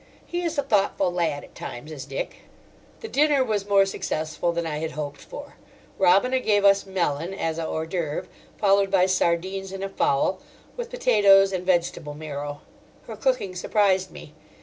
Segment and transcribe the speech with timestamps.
[0.25, 2.37] He is a thoughtful lad at times, is Dick.
[3.01, 5.57] The dinner was more successful than I had hoped for.
[5.99, 8.25] Robina gave us melon as a hors d'œuvre,
[8.57, 10.39] followed by sardines and a fowl,
[10.75, 12.61] with potatoes and vegetable marrow.
[13.05, 14.33] Her cooking surprised me.